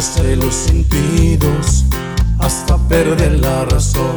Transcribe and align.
Complacer 0.00 0.38
los 0.38 0.54
sentidos 0.54 1.84
hasta 2.38 2.78
perder 2.88 3.38
la 3.38 3.66
razón. 3.66 4.16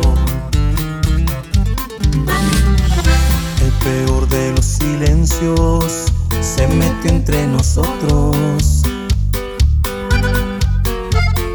El 3.61 3.71
peor 3.83 4.25
de 4.29 4.53
los 4.53 4.63
silencios 4.63 6.05
se 6.39 6.69
metió 6.69 7.11
entre 7.11 7.45
nosotros. 7.47 8.83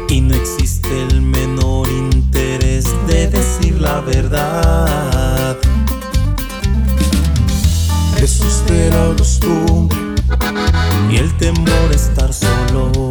Y 0.09 0.21
no 0.21 0.35
existe 0.35 1.01
el 1.09 1.23
menor 1.23 1.87
interés 1.87 2.85
de 3.07 3.29
decir 3.29 3.81
la 3.81 3.99
verdad. 4.01 5.57
Jesús 8.19 8.63
de 8.67 8.91
la 8.91 9.15
costumbre 9.17 9.97
y 11.09 11.17
el 11.17 11.35
temor 11.39 11.91
estar 11.91 12.31
solos. 12.31 13.08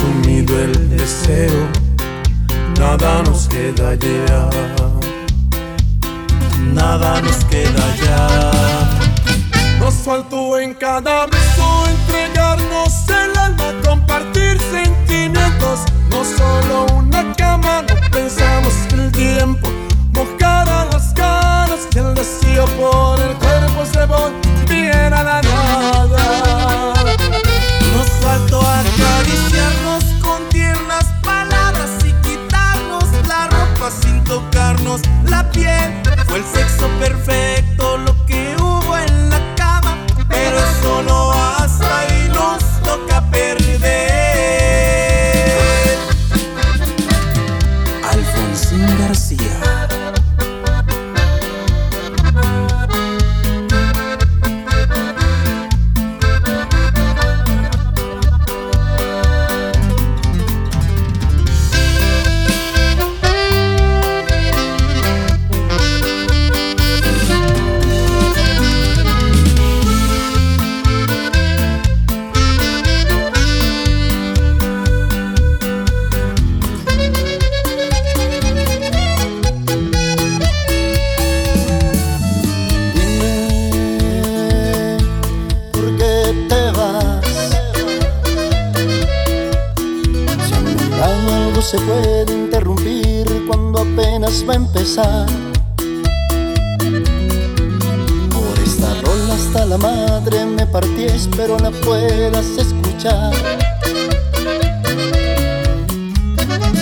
Consumido 0.00 0.58
el 0.58 0.96
deseo, 0.96 1.68
nada 2.78 3.22
nos 3.22 3.46
queda 3.48 3.94
ya. 3.96 4.48
Nada 6.72 7.20
nos 7.20 7.44
queda 7.44 7.84
ya. 8.02 8.50
Nos 9.78 9.92
faltó 9.94 10.58
en 10.58 10.72
cada 10.72 11.26
beso 11.26 11.84
entregarnos 11.86 13.08
el 13.10 13.38
alma, 13.38 13.74
compartir 13.84 14.58
sentimientos. 14.72 15.80
No 16.08 16.24
solo 16.24 16.86
una 16.94 17.34
cama, 17.34 17.82
no 17.82 17.94
pensamos 18.10 18.72
el 18.92 19.12
tiempo. 19.12 19.68
Mojar 20.14 20.66
a 20.66 20.86
las 20.86 21.12
caras 21.12 21.80
y 21.94 21.98
el 21.98 22.14
deseo 22.14 22.64
por 22.80 23.20
el 23.20 23.36
cuerpo 23.36 23.84
se 23.92 24.06
volviera 24.06 24.49
la 35.28 35.42
piel. 35.50 35.59
Algo 91.60 91.62
se 91.62 91.78
puede 91.80 92.32
interrumpir 92.32 93.44
cuando 93.46 93.80
apenas 93.80 94.44
va 94.48 94.52
a 94.54 94.56
empezar. 94.56 95.26
Por 98.30 98.58
esta 98.64 98.94
rola 99.02 99.34
hasta 99.34 99.66
la 99.66 99.78
madre 99.78 100.46
me 100.46 100.66
partí, 100.66 101.04
espero 101.04 101.58
la 101.58 101.70
puedas 101.70 102.46
escuchar. 102.56 103.32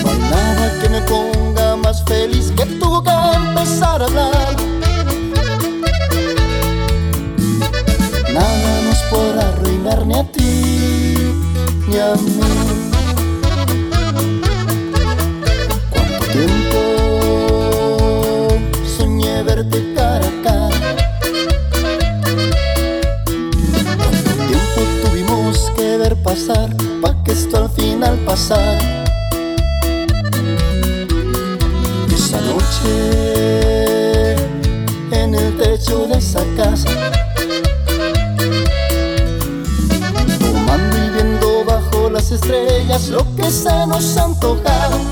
No 0.03 0.09
hay 0.09 0.19
nada 0.31 0.71
que 0.81 0.89
me 0.89 1.01
ponga 1.01 1.75
más 1.77 2.03
feliz 2.05 2.51
que 2.55 2.65
tú 2.65 3.03
que 3.03 3.11
empezar 3.11 4.01
a 4.01 4.05
hablar. 4.05 4.55
Nada 8.33 8.81
nos 8.87 9.01
podrá 9.09 9.49
arruinar 9.49 10.05
ni 10.05 10.13
a 10.13 10.23
ti 10.23 11.15
ni 11.87 11.97
a 11.97 12.15
mí. 12.15 12.68
Esa 28.31 28.79
noche 32.41 34.35
en 35.11 35.33
el 35.33 35.57
techo 35.57 36.05
de 36.05 36.19
esa 36.19 36.41
casa. 36.55 36.89
Tomando 40.39 40.97
y 40.97 41.09
viendo 41.09 41.65
bajo 41.65 42.09
las 42.11 42.31
estrellas 42.31 43.09
lo 43.09 43.25
que 43.35 43.49
se 43.49 43.87
nos 43.87 44.15
antojaba. 44.17 45.08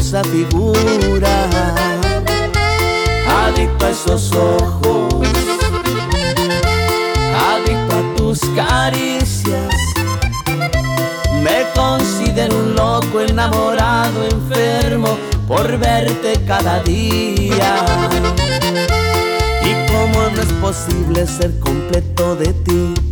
Hermosa 0.00 0.24
figura, 0.24 1.28
adicto 3.46 3.86
a 3.86 3.90
esos 3.90 4.32
ojos, 4.32 5.28
adicto 7.52 7.96
a 7.96 8.16
tus 8.16 8.40
caricias. 8.56 9.74
Me 11.42 11.66
considero 11.74 12.56
un 12.56 12.74
loco 12.74 13.20
enamorado, 13.20 14.24
enfermo 14.24 15.16
por 15.46 15.78
verte 15.78 16.40
cada 16.46 16.82
día. 16.82 17.84
Y 19.64 19.70
imposible 20.50 21.26
ser 21.26 21.58
completo 21.60 22.36
de 22.36 22.52
ti. 22.52 23.09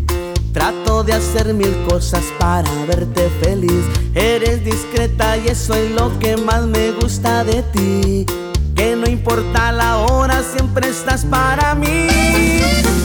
De 1.05 1.13
hacer 1.13 1.55
mil 1.55 1.75
cosas 1.89 2.25
para 2.41 2.69
verte 2.87 3.31
feliz. 3.41 3.85
Eres 4.15 4.65
discreta 4.65 5.37
y 5.37 5.47
eso 5.47 5.73
es 5.75 5.93
lo 5.93 6.19
que 6.19 6.37
más 6.37 6.67
me 6.67 6.91
gusta 6.91 7.45
de 7.45 7.63
ti. 7.63 8.27
Que 8.75 8.97
no 8.97 9.09
importa 9.09 9.71
la 9.71 9.99
hora, 9.99 10.43
siempre 10.43 10.89
estás 10.89 11.25
para 11.25 11.77
mí. 11.77 12.09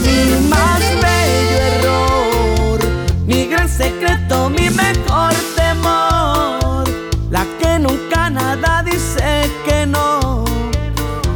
Mi 0.04 0.48
más 0.50 0.80
bello 0.80 1.58
error, 1.78 2.80
mi 3.28 3.46
gran 3.46 3.70
secreto, 3.70 4.50
mi 4.50 4.72
mejor 4.72 5.34
temor. 5.56 6.84
La 7.30 7.46
que 7.60 7.78
nunca 7.78 8.32
nada 8.32 8.82
dice 8.84 9.52
que 9.66 9.86
no. 9.86 10.46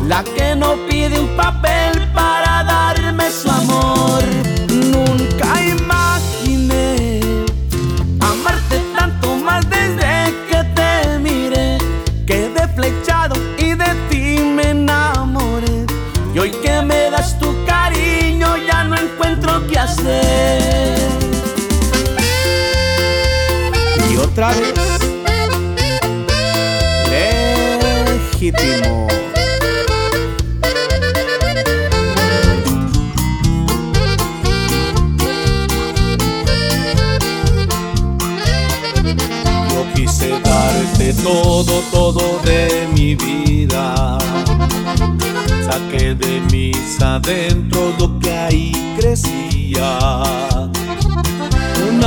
La 0.07 0.24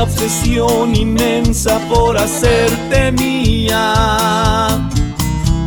Una 0.01 0.11
obsesión 0.11 0.97
inmensa 0.97 1.79
por 1.81 2.17
hacerte 2.17 3.13
mía. 3.13 4.67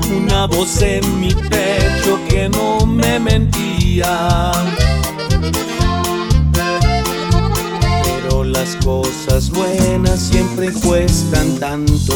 Una 0.10 0.48
voz 0.48 0.82
en 0.82 1.20
mi 1.20 1.36
pecho 1.36 2.20
que 2.28 2.50
no 2.50 2.84
me 2.84 3.20
mentía. 3.20 4.52
Pero 8.04 8.44
las 8.44 8.76
cosas 8.78 9.52
buenas 9.52 10.20
siempre 10.20 10.74
cuestan 10.84 11.60
tanto. 11.60 12.16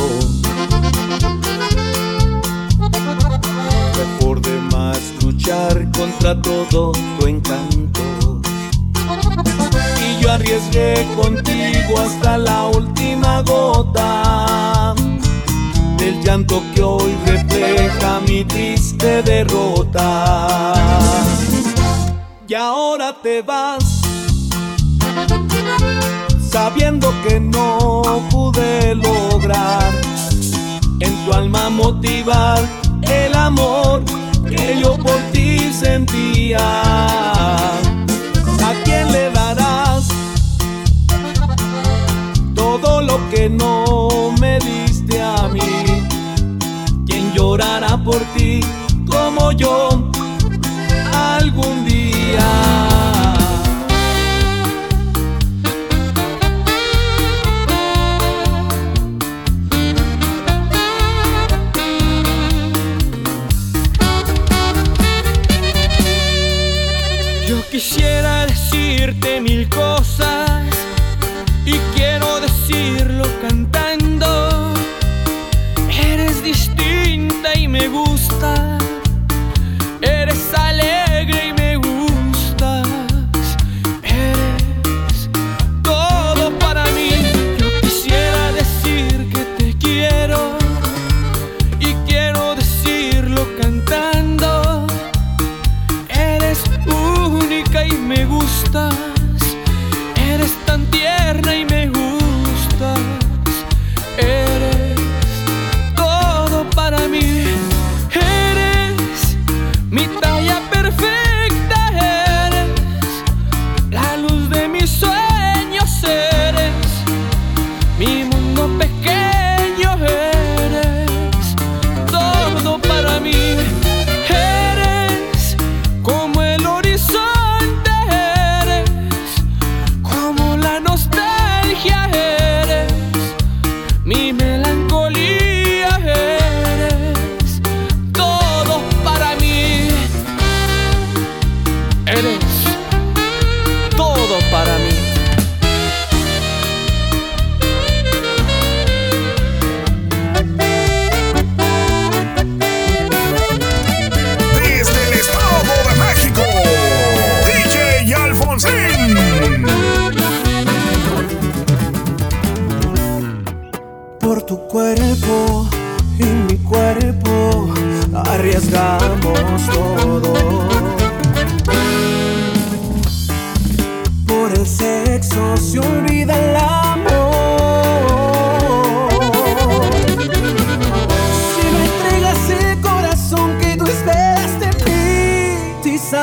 Fue 3.94 4.06
por 4.20 4.42
demás 4.42 5.00
luchar 5.22 5.88
contra 5.92 6.42
todo 6.42 6.94
tu 7.20 7.28
encanto. 7.28 8.42
Yo 10.22 10.32
arriesgué 10.32 11.08
contigo 11.16 12.00
hasta 12.00 12.38
la 12.38 12.66
última 12.68 13.42
gota 13.42 14.94
del 15.98 16.22
llanto 16.24 16.64
que 16.74 16.82
hoy 16.82 17.16
refleja 17.26 18.20
mi 18.28 18.44
triste 18.46 19.22
derrota. 19.24 20.74
Y 22.48 22.54
ahora 22.54 23.16
te 23.22 23.42
vas 23.42 24.02
sabiendo 26.50 27.14
que 27.28 27.40
no 27.40 28.02
pude 28.32 28.96
lograr 28.96 29.92
en 31.00 31.26
tu 31.26 31.34
alma 31.34 31.70
motivar 31.70 32.60
el 33.02 33.36
amor 33.36 34.04
que 34.50 34.80
yo 34.82 34.98
por 34.98 35.20
ti 35.32 35.72
sentía. 35.74 36.62
Por 48.18 48.26
ti 48.34 48.62
como 49.06 49.52
yo 49.52 49.97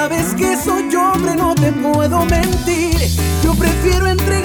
sabes 0.05 0.35
que 0.35 0.55
soy 0.59 0.95
hombre 0.97 1.35
no 1.35 1.55
te 1.55 1.73
puedo 1.73 2.27
mentir. 2.27 2.95
Yo 3.43 3.55
prefiero 3.55 4.07
entregar 4.07 4.44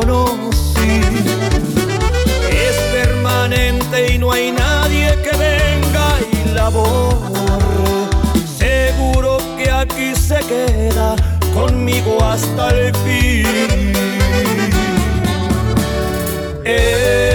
conocí. 0.00 1.00
Es 2.50 2.76
permanente 2.92 4.14
y 4.14 4.18
no 4.18 4.32
hay 4.32 4.52
nadie 4.52 5.16
que 5.22 5.36
venga 5.36 6.06
y 6.32 6.48
la 6.54 6.68
borre. 6.68 8.08
Seguro 8.58 9.38
que 9.56 9.70
aquí 9.70 10.14
se 10.14 10.38
queda 10.40 11.16
conmigo 11.54 12.18
hasta 12.22 12.70
el 12.70 12.94
fin. 12.96 13.92
Es 16.64 17.29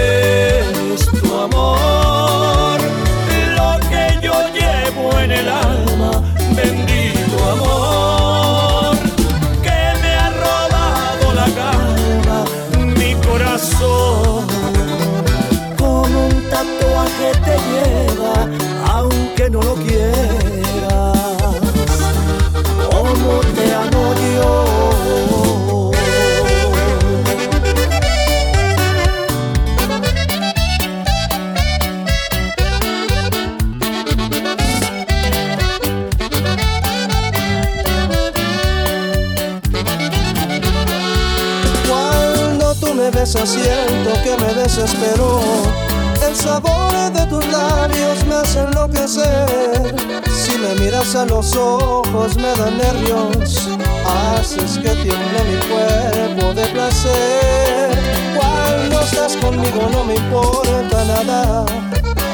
enloquecer. 48.54 49.94
Si 50.30 50.56
me 50.58 50.74
miras 50.76 51.14
a 51.16 51.24
los 51.24 51.56
ojos 51.56 52.36
me 52.36 52.54
dan 52.54 52.78
nervios. 52.78 53.68
Haces 54.06 54.78
que 54.78 54.90
tiemble 54.90 55.38
mi 55.50 55.58
cuerpo 55.68 56.54
de 56.54 56.66
placer. 56.68 57.98
Cuando 58.36 59.00
estás 59.00 59.36
conmigo 59.36 59.88
no 59.90 60.04
me 60.04 60.14
importa 60.14 61.04
nada. 61.04 61.64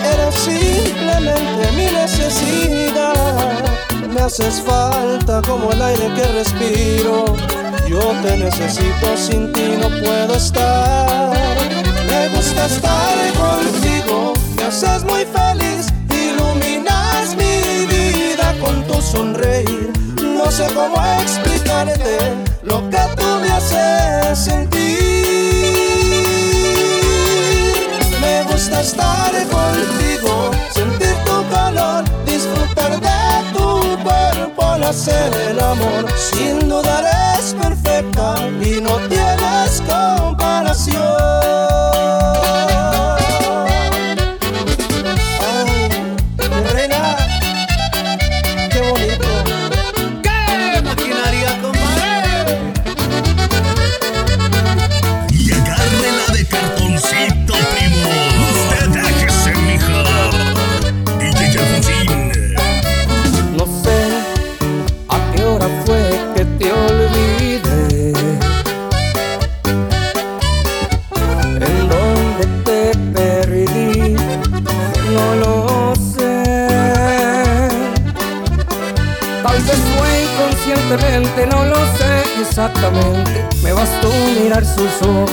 Eres 0.04 0.34
simplemente 0.34 1.72
mi 1.76 1.86
necesidad. 1.86 3.62
Me 4.12 4.20
haces 4.20 4.60
falta 4.60 5.40
como 5.42 5.72
el 5.72 5.80
aire 5.80 6.12
que 6.14 6.24
respiro. 6.32 7.24
Yo 7.88 8.00
te 8.22 8.36
necesito, 8.36 9.16
sin 9.16 9.52
ti 9.52 9.76
no 9.80 9.88
puedo 9.88 10.34
estar. 10.36 11.32
Me 12.08 12.28
gusta 12.28 12.66
estar 12.66 13.16
contigo, 13.34 14.32
me 14.56 14.64
haces 14.64 15.04
muy 15.04 15.24
feliz, 15.26 15.51
sonreír. 19.12 19.92
No 20.22 20.50
sé 20.50 20.66
cómo 20.74 20.96
explicarte 21.20 22.34
lo 22.62 22.88
que 22.88 23.02
tú 23.16 23.26
me 23.42 23.50
haces 23.50 24.38
sentir. 24.38 24.88
Me 28.22 28.42
gusta 28.50 28.80
estar 28.80 29.32
contigo, 29.56 30.50
sentir 30.70 31.14
tu 31.26 31.36
calor, 31.54 32.04
disfrutar 32.24 32.92
de 33.08 33.20
tu 33.52 33.68
cuerpo 34.02 34.62
al 34.64 34.82
hacer 34.84 35.30
el 35.50 35.60
amor. 35.60 36.06
Sin 36.16 36.68
dudar 36.68 37.04
es 37.38 37.54
perfecta 37.54 38.48
y 38.62 38.80
no 38.80 38.96
tienes 39.10 39.82
comparación. 39.86 41.61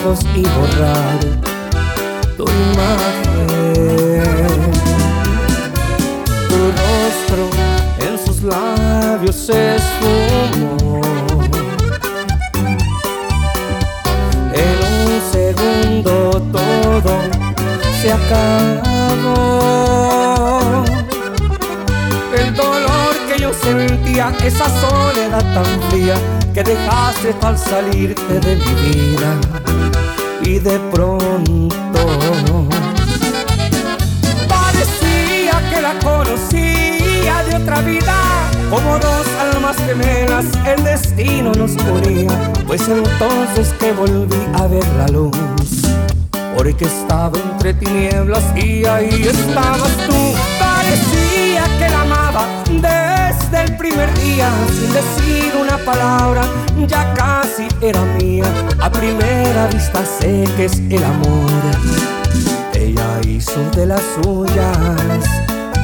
Y 0.01 0.43
borrar 0.43 1.19
tu 2.37 2.45
imagen 2.45 3.11
tu 6.47 6.59
rostro 6.79 7.43
en 7.99 8.13
sus 8.25 8.43
labios 8.43 9.35
se 9.35 9.75
esfumó. 9.75 11.01
En 14.53 14.77
un 14.95 15.11
segundo 15.33 16.11
todo 16.53 17.13
se 18.01 18.07
acabó. 18.13 18.45
El 22.37 22.55
dolor 22.55 22.88
que 23.29 23.41
yo 23.41 23.53
sentía, 23.53 24.33
esa 24.43 24.65
soledad 24.81 25.43
tan 25.53 25.89
fría 25.89 26.15
que 26.53 26.63
dejaste 26.63 27.35
al 27.41 27.57
salirte 27.57 28.39
de 28.39 28.55
mi 28.55 28.73
vida. 28.91 29.39
Y 30.41 30.59
de 30.59 30.79
pronto 30.91 31.75
Parecía 34.47 35.61
que 35.69 35.81
la 35.81 35.93
conocía 35.99 37.43
de 37.43 37.55
otra 37.57 37.81
vida. 37.81 38.15
Como 38.69 38.97
dos 38.97 39.27
almas 39.39 39.77
gemelas, 39.77 40.45
el 40.65 40.83
destino 40.83 41.51
nos 41.53 41.73
unía. 41.73 42.51
Pues 42.65 42.87
entonces 42.87 43.73
que 43.79 43.91
volví 43.91 44.43
a 44.55 44.67
ver 44.67 44.85
la 44.97 45.07
luz. 45.07 45.37
Porque 46.57 46.85
estaba 46.85 47.37
entre 47.37 47.73
tinieblas 47.75 48.43
y 48.55 48.85
ahí 48.85 49.27
estabas 49.27 49.91
tú. 50.07 50.33
Parecía 50.59 51.48
primer 53.79 54.13
día. 54.19 54.51
Sin 54.77 54.91
decir 54.93 55.53
una 55.59 55.77
palabra, 55.77 56.43
ya 56.85 57.13
casi 57.13 57.67
era 57.81 58.01
mía. 58.19 58.45
A 58.79 58.91
primera 58.91 59.67
vista 59.67 60.03
sé 60.05 60.43
que 60.55 60.65
es 60.65 60.79
el 60.89 61.03
amor. 61.03 61.49
Ella 62.73 63.09
hizo 63.25 63.61
de 63.71 63.85
las 63.85 64.01
suyas 64.15 65.23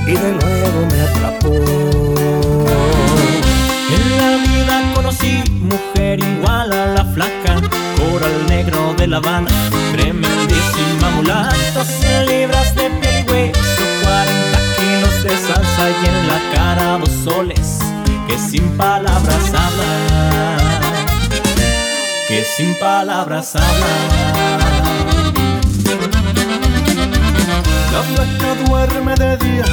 y 0.06 0.12
de 0.12 0.32
nuevo 0.40 0.80
me 0.92 1.02
atrapó. 1.08 1.56
En 3.96 4.04
la 4.20 4.32
vida 4.46 4.94
conocí 4.94 5.44
mujer 5.50 6.20
igual 6.20 6.74
a 6.74 6.88
la 6.88 7.06
flaca, 7.06 7.62
coral 7.98 8.46
negro 8.48 8.94
de 8.98 9.08
La 9.08 9.18
Habana, 9.18 9.50
tremendísima 9.94 11.10
mulata, 11.16 11.86
100 11.86 12.25
libras 12.25 12.75
de 12.75 12.90
piel 12.90 13.25
hueso, 13.30 13.62
40 13.64 13.64
kilos 13.64 13.80
de 13.80 13.95
salsa 15.48 15.90
y 15.90 16.06
en 16.08 16.28
la 16.28 16.40
cara 16.54 16.98
dos 16.98 17.12
soles 17.24 17.80
que 18.28 18.38
sin 18.38 18.66
palabras 18.78 19.54
hablan, 19.54 20.58
que 22.28 22.44
sin 22.44 22.74
palabras 22.75 23.56
hablan. 23.56 24.66
La 27.92 28.02
flaca 28.02 28.56
duerme 28.66 29.16
de 29.16 29.38
día, 29.38 29.66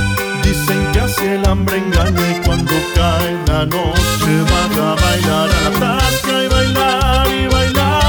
dicen 0.42 0.92
que 0.92 1.00
hace 1.00 1.36
el 1.36 1.46
hambre 1.46 1.78
engaña 1.78 2.30
y 2.30 2.46
cuando 2.46 2.74
cae 2.94 3.38
la 3.46 3.64
noche 3.64 4.32
van 4.52 4.72
a 4.78 4.94
bailar 4.94 5.50
a 5.50 5.70
la 5.70 5.80
tasca 5.80 6.44
y 6.44 6.48
bailar 6.48 7.28
y 7.28 7.46
bailar. 7.48 8.01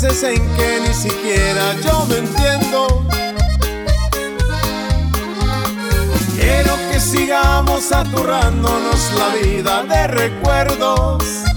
veces 0.00 0.22
en 0.22 0.56
que 0.56 0.80
ni 0.86 0.94
siquiera 0.94 1.74
yo 1.84 2.06
me 2.06 2.18
entiendo. 2.18 3.04
Quiero 6.38 6.76
que 6.90 7.00
sigamos 7.00 7.90
aturrándonos 7.90 9.12
la 9.18 9.34
vida 9.42 9.82
de 9.84 10.06
recuerdos. 10.06 11.47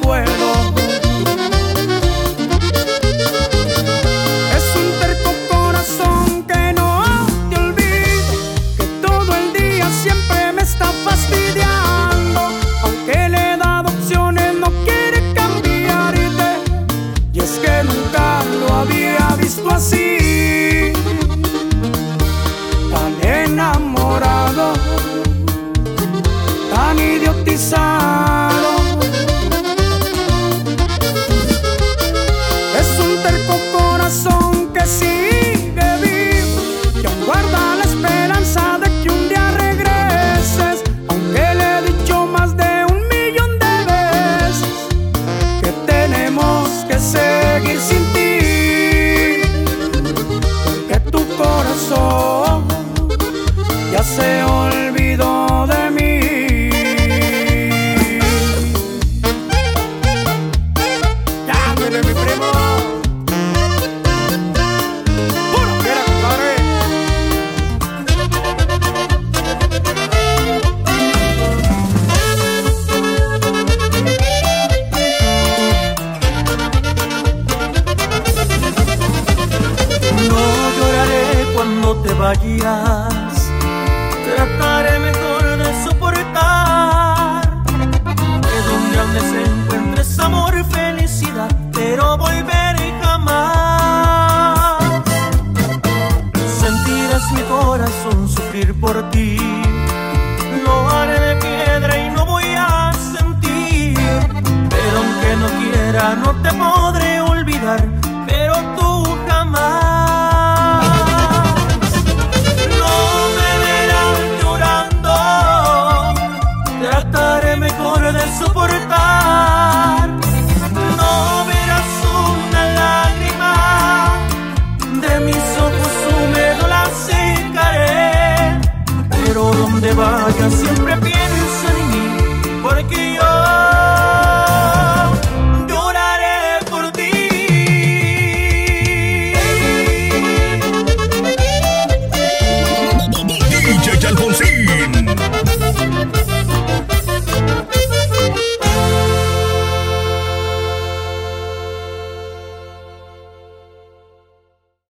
puedo. 0.00 0.41